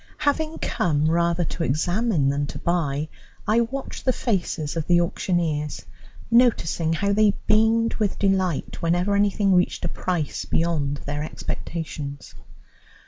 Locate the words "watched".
3.61-4.03